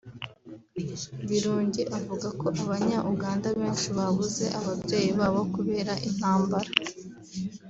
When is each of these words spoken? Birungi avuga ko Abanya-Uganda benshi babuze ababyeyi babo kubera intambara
Birungi 1.27 1.81
avuga 1.97 2.27
ko 2.39 2.47
Abanya-Uganda 2.63 3.47
benshi 3.59 3.87
babuze 3.97 4.45
ababyeyi 4.59 5.11
babo 5.19 5.41
kubera 5.53 5.93
intambara 6.09 6.69